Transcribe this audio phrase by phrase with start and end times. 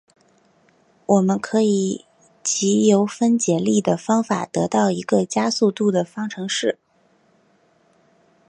[1.05, 2.05] 我们可以
[2.43, 6.79] 藉由分解力的方法得到一个加速度的方程式。